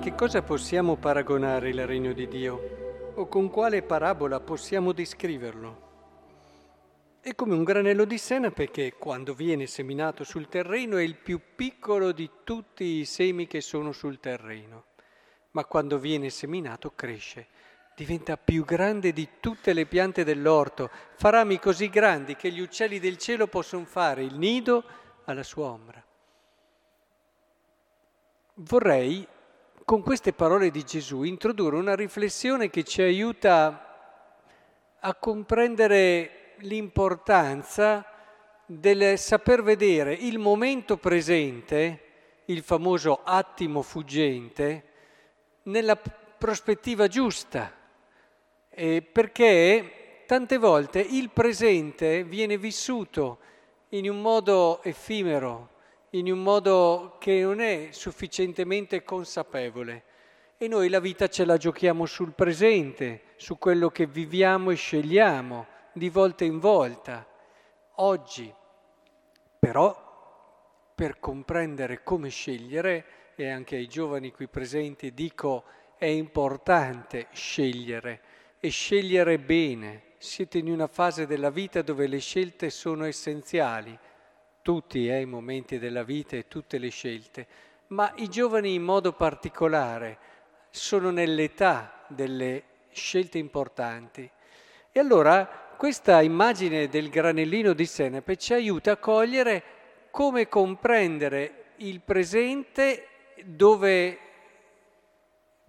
[0.00, 3.12] Che cosa possiamo paragonare il regno di Dio?
[3.16, 5.88] O con quale parabola possiamo descriverlo?
[7.20, 11.38] È come un granello di senape che, quando viene seminato sul terreno, è il più
[11.54, 14.84] piccolo di tutti i semi che sono sul terreno,
[15.50, 17.48] ma quando viene seminato cresce,
[17.94, 23.00] diventa più grande di tutte le piante dell'orto, fa rami così grandi che gli uccelli
[23.00, 24.82] del cielo possono fare il nido
[25.26, 26.02] alla sua ombra.
[28.54, 29.26] Vorrei,
[29.90, 34.28] con queste parole di Gesù, introdurre una riflessione che ci aiuta
[35.00, 38.06] a comprendere l'importanza
[38.64, 42.02] del saper vedere il momento presente,
[42.44, 44.84] il famoso attimo fuggente,
[45.64, 47.74] nella prospettiva giusta,
[48.68, 53.38] eh, perché tante volte il presente viene vissuto
[53.88, 55.69] in un modo effimero,
[56.10, 60.04] in un modo che non è sufficientemente consapevole.
[60.56, 65.66] E noi la vita ce la giochiamo sul presente, su quello che viviamo e scegliamo
[65.92, 67.26] di volta in volta,
[67.96, 68.52] oggi.
[69.58, 70.08] Però
[70.94, 75.64] per comprendere come scegliere, e anche ai giovani qui presenti dico,
[75.96, 78.20] è importante scegliere
[78.60, 80.02] e scegliere bene.
[80.18, 83.98] Siete in una fase della vita dove le scelte sono essenziali,
[84.62, 87.46] tutti eh, i momenti della vita e tutte le scelte,
[87.88, 90.18] ma i giovani in modo particolare
[90.70, 94.28] sono nell'età delle scelte importanti.
[94.92, 99.62] E allora questa immagine del granellino di senape ci aiuta a cogliere
[100.10, 103.06] come comprendere il presente
[103.44, 104.18] dove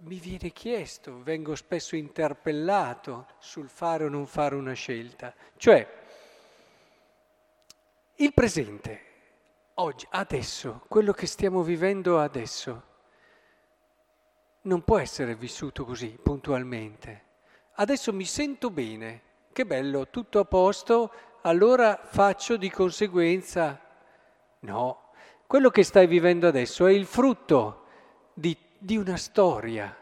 [0.04, 5.32] mi viene chiesto, vengo spesso interpellato sul fare o non fare una scelta.
[5.56, 6.01] Cioè,
[8.22, 9.00] il presente,
[9.74, 12.82] oggi, adesso, quello che stiamo vivendo adesso,
[14.62, 17.24] non può essere vissuto così puntualmente.
[17.74, 19.22] Adesso mi sento bene,
[19.52, 23.80] che bello, tutto a posto, allora faccio di conseguenza.
[24.60, 25.10] No,
[25.48, 27.86] quello che stai vivendo adesso è il frutto
[28.34, 29.96] di, di una storia,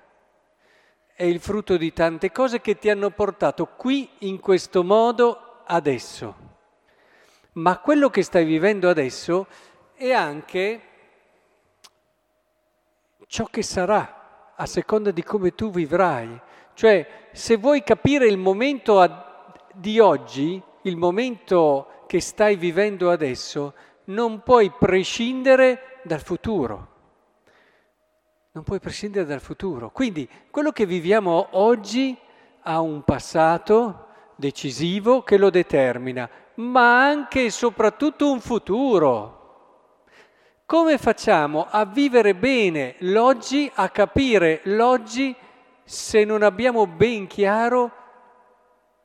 [1.15, 6.50] è il frutto di tante cose che ti hanno portato qui in questo modo adesso.
[7.53, 9.47] Ma quello che stai vivendo adesso
[9.95, 10.81] è anche
[13.27, 16.41] ciò che sarà a seconda di come tu vivrai.
[16.75, 19.07] Cioè, se vuoi capire il momento
[19.75, 23.75] di oggi, il momento che stai vivendo adesso,
[24.05, 26.89] non puoi prescindere dal futuro.
[28.53, 29.91] Non puoi prescindere dal futuro.
[29.91, 32.17] Quindi quello che viviamo oggi
[32.63, 36.29] ha un passato decisivo che lo determina,
[36.61, 39.39] ma anche e soprattutto un futuro.
[40.67, 45.35] Come facciamo a vivere bene l'oggi, a capire l'oggi,
[45.83, 47.91] se non abbiamo ben chiaro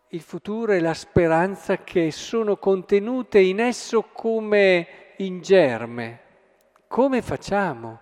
[0.09, 6.19] il futuro e la speranza che sono contenute in esso come in germe.
[6.87, 8.01] Come facciamo?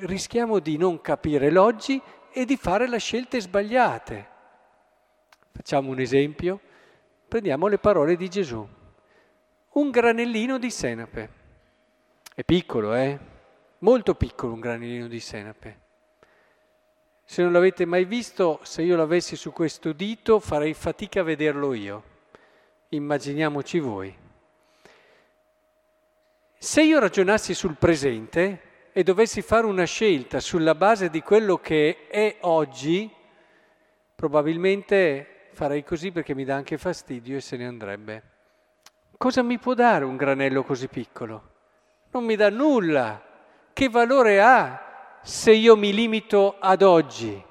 [0.00, 4.28] rischiamo di non capire l'oggi e di fare le scelte sbagliate.
[5.52, 6.60] Facciamo un esempio.
[7.34, 8.64] Prendiamo le parole di Gesù.
[9.70, 11.30] Un granellino di senape.
[12.32, 13.18] È piccolo, eh?
[13.78, 15.80] Molto piccolo un granellino di senape.
[17.24, 21.74] Se non l'avete mai visto, se io l'avessi su questo dito farei fatica a vederlo
[21.74, 22.04] io.
[22.90, 24.16] Immaginiamoci voi.
[26.56, 32.06] Se io ragionassi sul presente e dovessi fare una scelta sulla base di quello che
[32.06, 33.12] è oggi,
[34.14, 38.22] probabilmente farei così perché mi dà anche fastidio e se ne andrebbe.
[39.16, 41.52] Cosa mi può dare un granello così piccolo?
[42.10, 43.22] Non mi dà nulla.
[43.72, 47.42] Che valore ha se io mi limito ad oggi,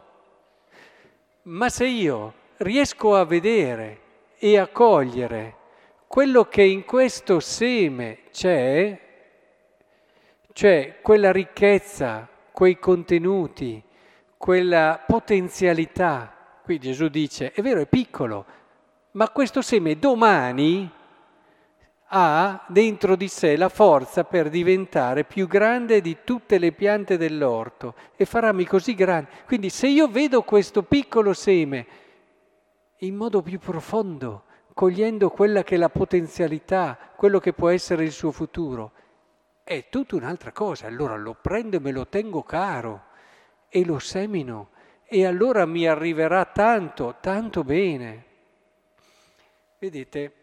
[1.43, 3.99] ma se io riesco a vedere
[4.37, 5.55] e a cogliere
[6.13, 8.99] quello che in questo seme c'è,
[10.53, 13.83] cioè quella ricchezza, quei contenuti,
[14.37, 16.32] quella potenzialità.
[16.63, 18.45] Qui Gesù dice, è vero, è piccolo,
[19.11, 20.89] ma questo seme domani
[22.07, 27.95] ha dentro di sé la forza per diventare più grande di tutte le piante dell'orto
[28.15, 29.29] e farami così grande.
[29.45, 31.85] Quindi se io vedo questo piccolo seme
[32.99, 34.43] in modo più profondo,
[34.73, 38.93] cogliendo quella che è la potenzialità, quello che può essere il suo futuro,
[39.65, 40.87] è tutta un'altra cosa.
[40.87, 43.03] Allora lo prendo e me lo tengo caro
[43.67, 44.69] e lo semino
[45.05, 48.25] e allora mi arriverà tanto, tanto bene.
[49.79, 50.33] Vedete?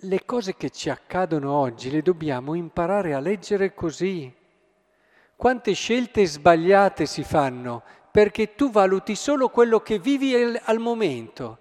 [0.00, 4.30] le cose che ci accadono oggi le dobbiamo imparare a leggere così,
[5.36, 11.58] Quante scelte sbagliate si fanno perché tu valuti solo quello che vivi al momento.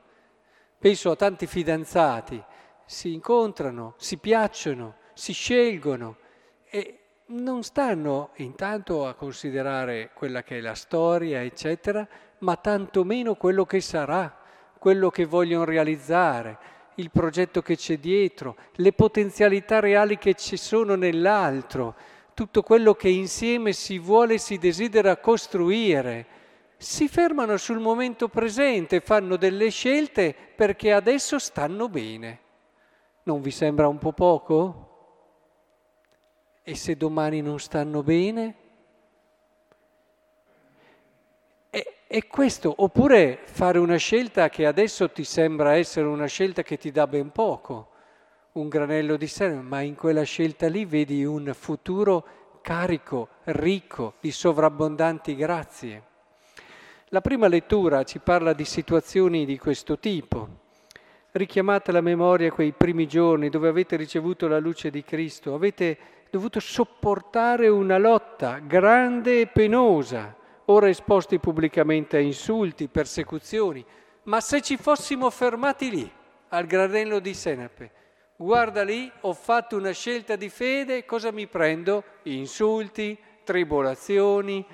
[0.79, 2.41] Penso a tanti fidanzati,
[2.85, 6.15] si incontrano, si piacciono, si scelgono
[6.69, 12.07] e non stanno intanto a considerare quella che è la storia, eccetera,
[12.39, 14.37] ma tantomeno quello che sarà,
[14.77, 16.57] quello che vogliono realizzare,
[16.95, 21.95] il progetto che c'è dietro, le potenzialità reali che ci sono nell'altro,
[22.35, 26.27] tutto quello che insieme si vuole e si desidera costruire.
[26.77, 32.39] Si fermano sul momento presente, fanno delle scelte perché adesso stanno bene.
[33.23, 34.94] Non vi sembra un po' poco?
[36.67, 38.55] E se domani non stanno bene?
[42.07, 46.89] E questo, oppure fare una scelta che adesso ti sembra essere una scelta che ti
[46.89, 47.89] dà ben poco,
[48.53, 54.31] un granello di seme, ma in quella scelta lì vedi un futuro carico, ricco, di
[54.31, 56.03] sovrabbondanti grazie.
[57.09, 60.64] La prima lettura ci parla di situazioni di questo tipo.
[61.35, 65.97] Richiamate alla memoria quei primi giorni dove avete ricevuto la luce di Cristo, avete
[66.29, 70.33] dovuto sopportare una lotta grande e penosa
[70.67, 73.85] ora esposti pubblicamente a insulti, persecuzioni,
[74.23, 76.11] ma se ci fossimo fermati lì,
[76.47, 77.91] al granello di Senape,
[78.37, 82.05] guarda lì, ho fatto una scelta di fede, cosa mi prendo?
[82.23, 84.65] Insulti, tribolazioni,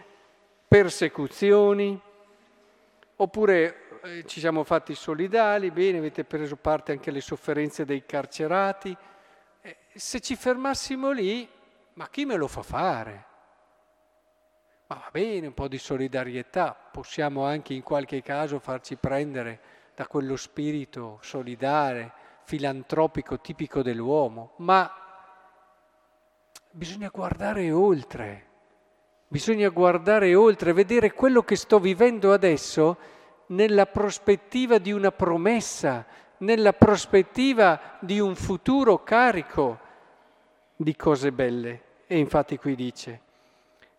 [0.68, 2.00] persecuzioni,
[3.16, 8.96] oppure eh, ci siamo fatti solidali, bene, avete preso parte anche alle sofferenze dei carcerati.
[9.62, 11.48] Eh, se ci fermassimo lì,
[11.94, 13.26] ma chi me lo fa fare?
[14.88, 19.60] Ma va bene, un po' di solidarietà, possiamo anche in qualche caso farci prendere
[19.96, 22.12] da quello spirito solidale,
[22.44, 24.92] filantropico tipico dell'uomo, ma
[26.72, 28.48] bisogna guardare oltre,
[29.28, 33.20] bisogna guardare oltre, vedere quello che sto vivendo adesso
[33.52, 36.06] nella prospettiva di una promessa,
[36.38, 39.80] nella prospettiva di un futuro carico
[40.76, 41.82] di cose belle.
[42.08, 43.22] E infatti qui dice,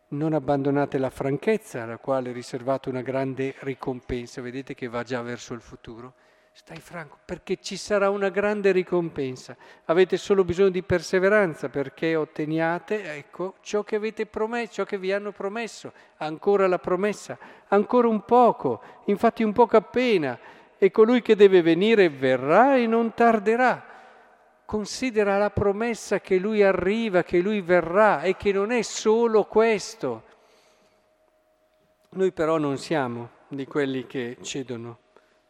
[0.08, 5.22] non abbandonate la franchezza, alla quale è riservata una grande ricompensa, vedete che va già
[5.22, 6.14] verso il futuro.
[6.54, 9.56] Stai franco, perché ci sarà una grande ricompensa.
[9.86, 15.12] Avete solo bisogno di perseveranza perché otteniate, ecco, ciò che avete promesso, ciò che vi
[15.12, 15.92] hanno promesso.
[16.18, 17.38] Ancora la promessa,
[17.68, 20.38] ancora un poco, infatti un poco appena.
[20.76, 23.90] E colui che deve venire verrà e non tarderà
[24.64, 30.22] considera la promessa che lui arriva, che lui verrà e che non è solo questo.
[32.10, 35.01] Noi però non siamo di quelli che cedono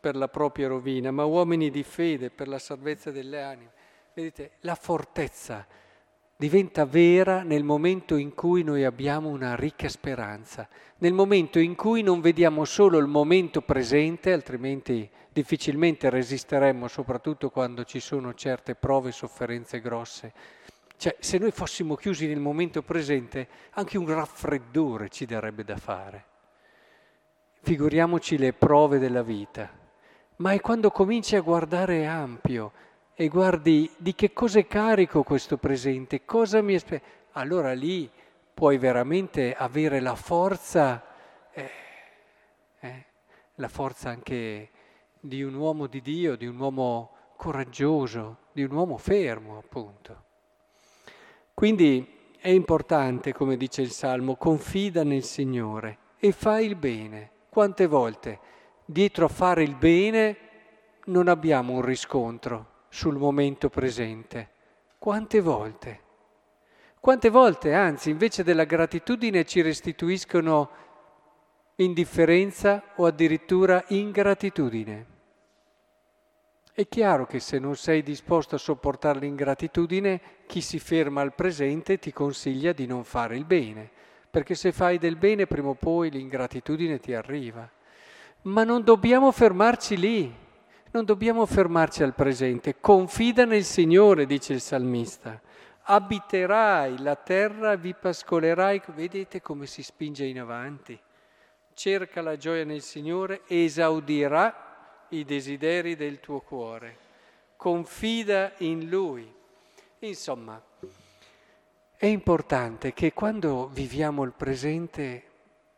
[0.02, 3.70] per la propria rovina, ma uomini di fede per la salvezza delle anime.
[4.12, 5.64] Vedete, la fortezza
[6.36, 10.68] diventa vera nel momento in cui noi abbiamo una ricca speranza,
[10.98, 17.84] nel momento in cui non vediamo solo il momento presente, altrimenti difficilmente resisteremmo, soprattutto quando
[17.84, 20.32] ci sono certe prove e sofferenze grosse.
[20.96, 26.24] Cioè, se noi fossimo chiusi nel momento presente, anche un raffreddore ci darebbe da fare.
[27.60, 29.81] Figuriamoci le prove della vita.
[30.42, 32.72] Ma è quando cominci a guardare ampio
[33.14, 38.10] e guardi di che cosa è carico questo presente, cosa mi aspetta, allora lì
[38.52, 41.00] puoi veramente avere la forza,
[41.52, 41.70] eh,
[42.80, 43.04] eh,
[43.54, 44.70] la forza anche
[45.20, 50.24] di un uomo di Dio, di un uomo coraggioso, di un uomo fermo, appunto.
[51.54, 57.30] Quindi è importante, come dice il Salmo, confida nel Signore e fai il bene.
[57.48, 58.50] Quante volte
[58.84, 60.36] dietro a fare il bene
[61.04, 64.50] non abbiamo un riscontro sul momento presente?
[64.98, 66.00] Quante volte?
[67.00, 70.70] Quante volte, anzi, invece della gratitudine ci restituiscono
[71.76, 75.06] indifferenza o addirittura ingratitudine?
[76.74, 81.98] È chiaro che se non sei disposto a sopportare l'ingratitudine, chi si ferma al presente
[81.98, 83.90] ti consiglia di non fare il bene,
[84.30, 87.68] perché se fai del bene prima o poi l'ingratitudine ti arriva.
[88.42, 90.34] Ma non dobbiamo fermarci lì,
[90.90, 92.80] non dobbiamo fermarci al presente.
[92.80, 95.40] Confida nel Signore, dice il salmista.
[95.84, 100.98] Abiterai la terra, vi pascolerai, vedete come si spinge in avanti.
[101.74, 106.96] Cerca la gioia nel Signore, esaudirà i desideri del tuo cuore,
[107.56, 109.32] confida in Lui.
[110.00, 110.60] Insomma,
[111.96, 115.24] è importante che quando viviamo il presente,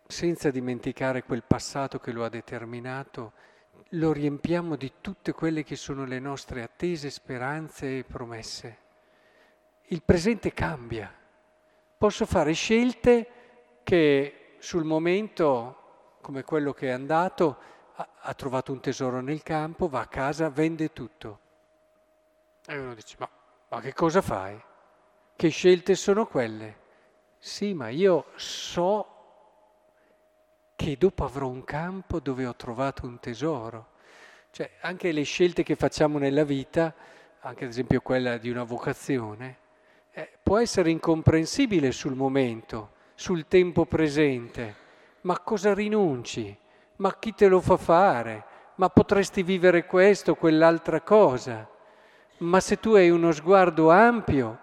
[0.06, 3.32] senza dimenticare quel passato che lo ha determinato,
[3.90, 8.78] lo riempiamo di tutte quelle che sono le nostre attese, speranze e promesse.
[9.88, 11.12] Il presente cambia.
[11.96, 13.28] Posso fare scelte
[13.82, 17.56] che sul momento, come quello che è andato,
[17.96, 21.38] ha, trovato un tesoro nel campo, va a casa, vende tutto.
[22.66, 23.28] E uno dice, ma,
[23.68, 24.60] ma che cosa fai?
[25.36, 26.82] Che scelte sono quelle?
[27.38, 29.13] Sì, ma io so
[30.76, 33.92] che dopo avrò un campo dove ho trovato un tesoro.
[34.50, 36.94] Cioè, anche le scelte che facciamo nella vita,
[37.40, 39.58] anche ad esempio quella di una vocazione,
[40.12, 44.82] eh, può essere incomprensibile sul momento, sul tempo presente,
[45.22, 46.56] ma cosa rinunci?
[46.96, 48.44] Ma chi te lo fa fare?
[48.76, 51.68] Ma potresti vivere questo, quell'altra cosa?
[52.38, 54.58] Ma se tu hai uno sguardo ampio,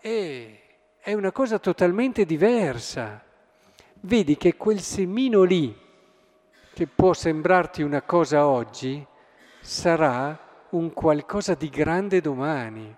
[0.00, 0.60] eh,
[0.98, 3.24] è una cosa totalmente diversa.
[4.02, 5.76] Vedi che quel semino lì,
[6.72, 9.06] che può sembrarti una cosa oggi,
[9.60, 12.96] sarà un qualcosa di grande domani.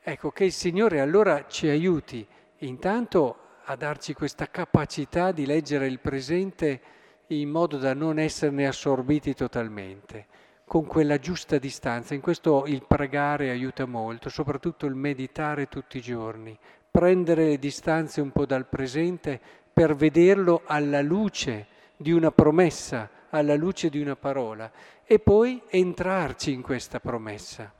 [0.00, 2.24] Ecco che il Signore allora ci aiuti
[2.58, 6.80] intanto a darci questa capacità di leggere il presente
[7.28, 10.26] in modo da non esserne assorbiti totalmente,
[10.64, 12.14] con quella giusta distanza.
[12.14, 16.56] In questo il pregare aiuta molto, soprattutto il meditare tutti i giorni,
[16.88, 23.54] prendere le distanze un po' dal presente per vederlo alla luce di una promessa, alla
[23.54, 24.68] luce di una parola
[25.04, 27.72] e poi entrarci in questa promessa.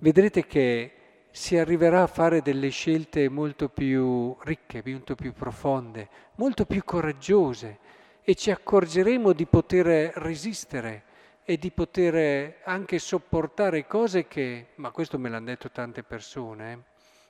[0.00, 0.92] Vedrete che
[1.30, 7.78] si arriverà a fare delle scelte molto più ricche, molto più profonde, molto più coraggiose
[8.24, 11.04] e ci accorgeremo di poter resistere
[11.44, 16.78] e di poter anche sopportare cose che, ma questo me l'hanno detto tante persone, eh,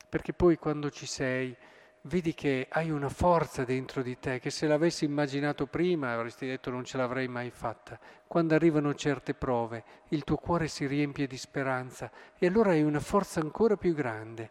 [0.08, 1.54] perché poi quando ci sei
[2.02, 6.70] vedi che hai una forza dentro di te che se l'avessi immaginato prima avresti detto
[6.70, 7.98] non ce l'avrei mai fatta.
[8.26, 13.00] Quando arrivano certe prove il tuo cuore si riempie di speranza e allora hai una
[13.00, 14.50] forza ancora più grande.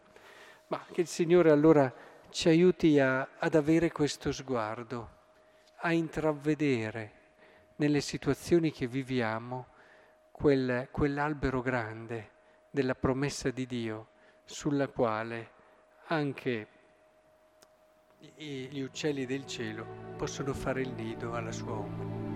[0.68, 1.92] Ma che il Signore allora
[2.30, 5.10] ci aiuti a, ad avere questo sguardo,
[5.76, 7.20] a intravedere
[7.76, 9.66] nelle situazioni che viviamo
[10.30, 12.30] quel, quell'albero grande
[12.70, 14.08] della promessa di Dio
[14.44, 15.50] sulla quale
[16.06, 16.68] anche
[18.36, 22.31] gli uccelli del cielo possono fare il nido alla sua ombra.